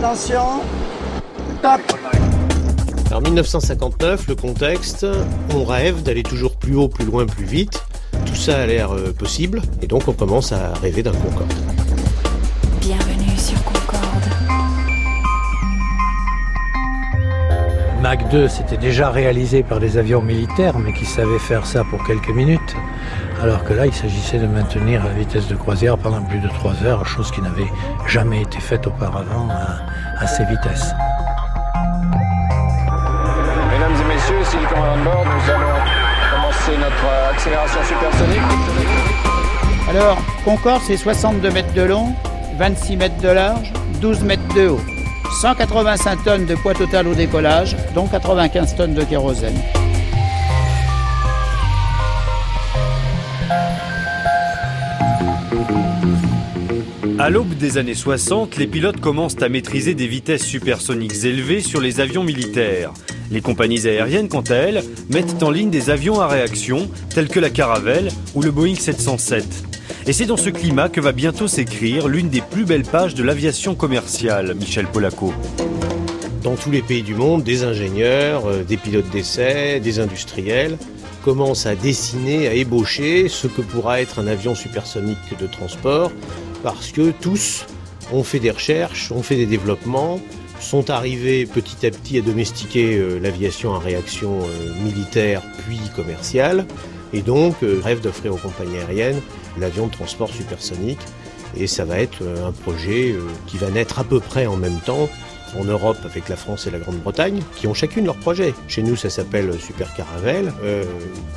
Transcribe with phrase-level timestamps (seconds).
[0.00, 0.62] Attention.
[1.60, 1.80] Top.
[3.12, 5.06] En 1959, le contexte,
[5.54, 7.82] on rêve d'aller toujours plus haut, plus loin, plus vite.
[8.24, 11.52] Tout ça a l'air euh, possible, et donc on commence à rêver d'un Concorde.
[12.80, 13.79] Bienvenue sur Concorde.
[18.00, 22.02] Mach 2, c'était déjà réalisé par des avions militaires, mais qui savaient faire ça pour
[22.06, 22.74] quelques minutes.
[23.42, 26.82] Alors que là, il s'agissait de maintenir la vitesse de croisière pendant plus de 3
[26.84, 27.70] heures, chose qui n'avait
[28.06, 30.94] jamais été faite auparavant à, à ces vitesses.
[33.70, 35.78] Mesdames et messieurs, s'il commande bord, nous allons
[36.34, 38.40] commencer notre accélération supersonique.
[39.90, 42.14] Alors, Concorde, c'est 62 mètres de long,
[42.56, 44.80] 26 mètres de large, 12 mètres de haut.
[45.32, 49.58] 185 tonnes de poids total au décollage, dont 95 tonnes de kérosène.
[57.18, 61.80] À l'aube des années 60, les pilotes commencent à maîtriser des vitesses supersoniques élevées sur
[61.80, 62.92] les avions militaires.
[63.30, 67.38] Les compagnies aériennes, quant à elles, mettent en ligne des avions à réaction, tels que
[67.38, 69.44] la Caravelle ou le Boeing 707.
[70.06, 73.22] Et c'est dans ce climat que va bientôt s'écrire l'une des plus belles pages de
[73.22, 75.32] l'aviation commerciale, Michel Polaco.
[76.42, 80.78] Dans tous les pays du monde, des ingénieurs, euh, des pilotes d'essai, des industriels
[81.22, 86.10] commencent à dessiner, à ébaucher ce que pourra être un avion supersonique de transport,
[86.62, 87.66] parce que tous
[88.10, 90.18] ont fait des recherches, ont fait des développements,
[90.60, 96.64] sont arrivés petit à petit à domestiquer euh, l'aviation à réaction euh, militaire puis commerciale,
[97.12, 99.20] et donc euh, rêvent d'offrir aux compagnies aériennes
[99.58, 101.00] l'avion de transport supersonique.
[101.56, 104.56] Et ça va être euh, un projet euh, qui va naître à peu près en
[104.56, 105.08] même temps
[105.58, 108.54] en Europe avec la France et la Grande-Bretagne, qui ont chacune leur projet.
[108.68, 110.52] Chez nous, ça s'appelle Super Caravelle.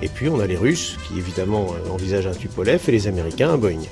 [0.00, 3.58] Et puis, on a les Russes, qui évidemment envisagent un Tupolev, et les Américains un
[3.58, 3.82] Boeing.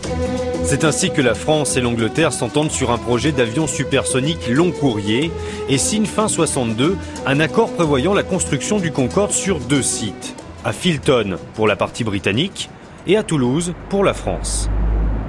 [0.65, 5.31] C'est ainsi que la France et l'Angleterre s'entendent sur un projet d'avion supersonique long courrier
[5.69, 10.36] et signent fin 62 un accord prévoyant la construction du Concorde sur deux sites.
[10.67, 12.69] À Filton pour la partie britannique
[13.07, 14.69] et à Toulouse pour la France.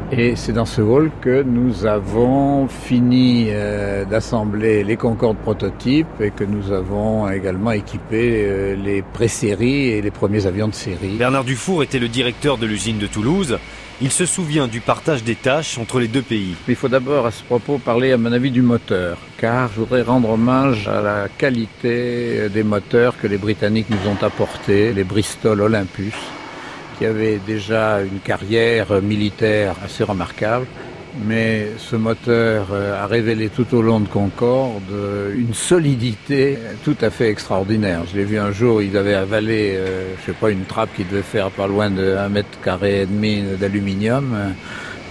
[0.09, 6.31] Et c'est dans ce hall que nous avons fini euh, d'assembler les Concorde prototypes et
[6.31, 11.17] que nous avons également équipé euh, les pré-séries et les premiers avions de série.
[11.17, 13.59] Bernard Dufour était le directeur de l'usine de Toulouse.
[13.99, 16.55] Il se souvient du partage des tâches entre les deux pays.
[16.69, 20.03] Il faut d'abord à ce propos parler à mon avis du moteur, car je voudrais
[20.03, 25.03] rendre hommage à la qualité euh, des moteurs que les Britanniques nous ont apportés, les
[25.03, 26.13] Bristol Olympus
[26.97, 30.65] qui avait déjà une carrière militaire assez remarquable.
[31.25, 36.95] Mais ce moteur euh, a révélé tout au long de Concorde euh, une solidité tout
[37.01, 38.01] à fait extraordinaire.
[38.11, 41.03] Je l'ai vu un jour, il avait avalé, euh, je sais pas, une trappe qui
[41.05, 44.35] devait faire pas loin de 1 mètre carré et demi d'aluminium.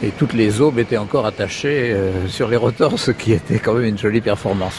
[0.03, 1.97] Et toutes les aubes étaient encore attachées
[2.29, 4.79] sur les rotors, ce qui était quand même une jolie performance.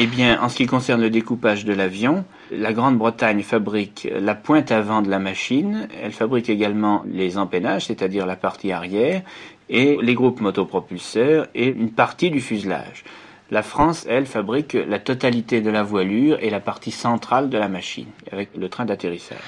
[0.00, 4.70] Eh bien, en ce qui concerne le découpage de l'avion, la Grande-Bretagne fabrique la pointe
[4.70, 9.22] avant de la machine, elle fabrique également les empennages, c'est-à-dire la partie arrière,
[9.68, 13.02] et les groupes motopropulseurs et une partie du fuselage.
[13.50, 17.68] La France, elle, fabrique la totalité de la voilure et la partie centrale de la
[17.68, 19.38] machine, avec le train d'atterrissage.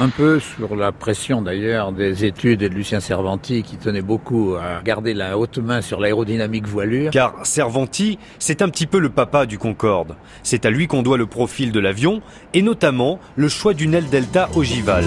[0.00, 4.56] Un peu sur la pression d'ailleurs des études et de Lucien Servanti qui tenait beaucoup
[4.56, 7.12] à garder la haute main sur l'aérodynamique voilure.
[7.12, 10.16] Car Servanti, c'est un petit peu le papa du Concorde.
[10.42, 14.08] C'est à lui qu'on doit le profil de l'avion et notamment le choix d'une aile
[14.08, 15.06] delta ogivale.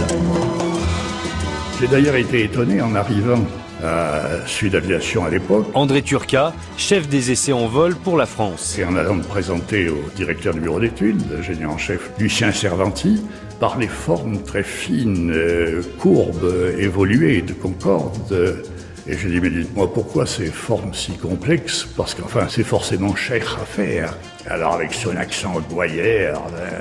[1.81, 3.43] J'ai d'ailleurs été étonné en arrivant
[3.83, 5.67] à Sud Aviation à l'époque.
[5.73, 8.77] André Turca, chef des essais en vol pour la France.
[8.77, 13.23] Et en allant me présenter au directeur du bureau d'études, l'ingénieur en chef Lucien Servanti,
[13.59, 18.31] par les formes très fines, euh, courbes, évoluées de Concorde.
[18.31, 18.63] euh,
[19.07, 21.87] et j'ai dit, mais dites-moi pourquoi ces formes si complexes?
[21.97, 24.15] Parce qu'enfin, c'est forcément cher à faire.
[24.47, 26.79] Alors, avec son accent boyard, euh,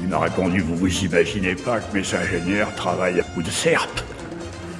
[0.00, 4.00] il m'a répondu, vous vous imaginez pas que mes ingénieurs travaillent à coups de serpe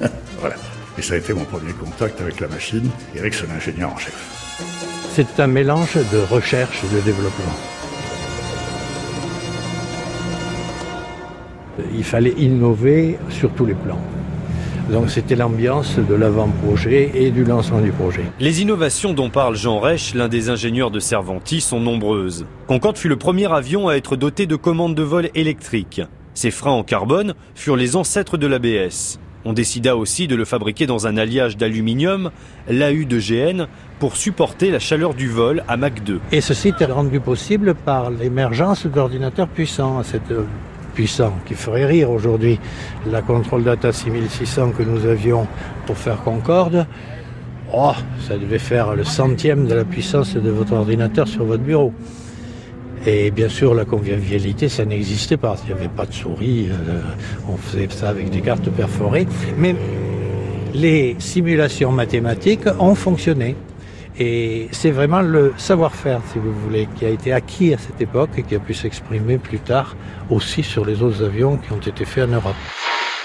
[0.40, 0.54] Voilà.
[0.98, 3.96] Et ça a été mon premier contact avec la machine et avec son ingénieur en
[3.96, 4.58] chef.
[5.12, 7.54] C'est un mélange de recherche et de développement.
[11.94, 14.00] Il fallait innover sur tous les plans.
[14.90, 18.24] Donc c'était l'ambiance de l'avant-projet et du lancement du projet.
[18.40, 22.46] Les innovations dont parle Jean Reich, l'un des ingénieurs de Servanti, sont nombreuses.
[22.66, 26.00] Concorde fut le premier avion à être doté de commandes de vol électriques.
[26.34, 29.18] Ses freins en carbone furent les ancêtres de l'ABS.
[29.48, 32.30] On décida aussi de le fabriquer dans un alliage d'aluminium,
[32.68, 33.66] l'AU de GN,
[33.98, 36.20] pour supporter la chaleur du vol à Mach 2.
[36.32, 40.34] Et ceci était rendu possible par l'émergence d'ordinateurs puissants, cette
[40.92, 42.60] puissant qui ferait rire aujourd'hui.
[43.10, 45.46] La Control Data 6600 que nous avions
[45.86, 46.86] pour faire Concorde
[47.72, 47.92] Oh,
[48.28, 51.94] ça devait faire le centième de la puissance de votre ordinateur sur votre bureau.
[53.06, 55.56] Et bien sûr, la convivialité, ça n'existait pas.
[55.64, 56.68] Il n'y avait pas de souris.
[56.70, 57.00] euh,
[57.48, 59.26] on faisait ça avec des cartes perforées.
[59.56, 59.74] Mais
[60.74, 63.56] les simulations mathématiques ont fonctionné.
[64.20, 68.30] Et c'est vraiment le savoir-faire, si vous voulez, qui a été acquis à cette époque
[68.36, 69.96] et qui a pu s'exprimer plus tard
[70.28, 72.56] aussi sur les autres avions qui ont été faits en Europe.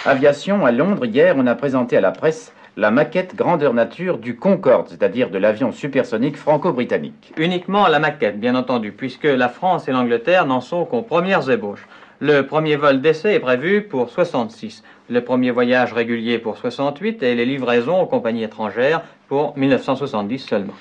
[0.06, 4.36] Aviation, à Londres, hier, on a présenté à la presse la maquette grandeur nature du
[4.36, 7.34] Concorde, c'est-à-dire de l'avion supersonique franco-britannique.
[7.38, 11.88] Uniquement la maquette, bien entendu, puisque la France et l'Angleterre n'en sont qu'aux premières ébauches.
[12.20, 17.36] Le premier vol d'essai est prévu pour 66, le premier voyage régulier pour 68 et
[17.36, 20.74] les livraisons aux compagnies étrangères pour 1970 seulement.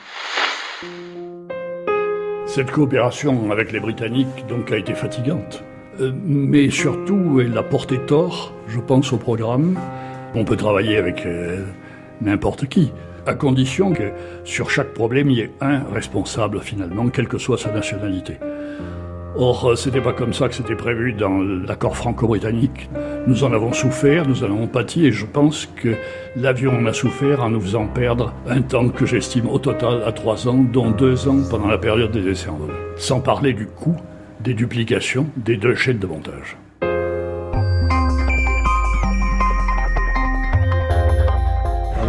[2.47, 5.65] Cette coopération avec les Britanniques donc a été fatigante.
[6.00, 9.79] Euh, mais surtout, elle a porté tort, je pense, au programme.
[10.35, 11.65] On peut travailler avec euh,
[12.23, 12.93] n'importe qui,
[13.27, 14.13] à condition que
[14.45, 18.39] sur chaque problème, il y ait un responsable finalement, quelle que soit sa nationalité.
[19.35, 22.91] Or, euh, c'était pas comme ça que c'était prévu dans l'accord franco-britannique.
[23.27, 25.95] Nous en avons souffert, nous en avons pâti, et je pense que
[26.37, 30.13] l'avion en a souffert en nous faisant perdre un temps que j'estime au total à
[30.13, 32.73] trois ans, dont deux ans pendant la période des essais en vol.
[32.97, 33.97] Sans parler du coût
[34.41, 36.59] des duplications des deux chaînes de montage.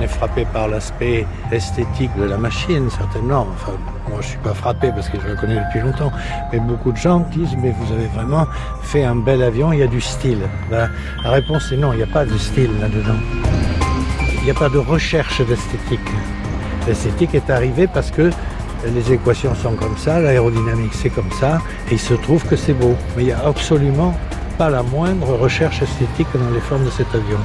[0.08, 3.48] Frappé par l'aspect esthétique de la machine, certainement.
[3.54, 3.74] Enfin,
[4.10, 6.12] moi, je suis pas frappé parce que je la connais depuis longtemps.
[6.52, 8.48] Mais beaucoup de gens disent, mais vous avez vraiment
[8.82, 10.42] fait un bel avion, il y a du style.
[10.70, 10.90] Ben,
[11.24, 13.20] la réponse est non, il n'y a pas de style là-dedans.
[14.38, 16.00] Il n'y a pas de recherche d'esthétique.
[16.88, 18.30] L'esthétique est arrivée parce que
[18.86, 22.74] les équations sont comme ça, l'aérodynamique c'est comme ça, et il se trouve que c'est
[22.74, 22.96] beau.
[23.16, 24.14] Mais il n'y a absolument
[24.58, 27.40] pas la moindre recherche esthétique dans les formes de cet avion.